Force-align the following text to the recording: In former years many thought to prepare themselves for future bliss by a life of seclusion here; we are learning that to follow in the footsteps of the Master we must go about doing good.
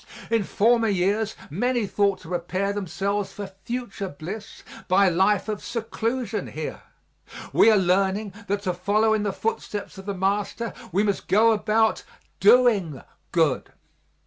In 0.31 0.43
former 0.43 0.87
years 0.87 1.35
many 1.51 1.85
thought 1.85 2.21
to 2.21 2.29
prepare 2.29 2.73
themselves 2.73 3.31
for 3.31 3.45
future 3.63 4.09
bliss 4.09 4.63
by 4.87 5.05
a 5.05 5.11
life 5.11 5.47
of 5.47 5.63
seclusion 5.63 6.47
here; 6.47 6.81
we 7.53 7.69
are 7.69 7.77
learning 7.77 8.33
that 8.47 8.63
to 8.63 8.73
follow 8.73 9.13
in 9.13 9.21
the 9.21 9.31
footsteps 9.31 9.99
of 9.99 10.07
the 10.07 10.15
Master 10.15 10.73
we 10.91 11.03
must 11.03 11.27
go 11.27 11.51
about 11.51 12.03
doing 12.39 13.03
good. 13.31 13.73